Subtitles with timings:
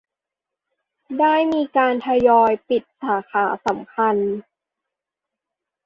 [1.19, 4.15] ได้มีการทยอยปิดสาขาสำคัญ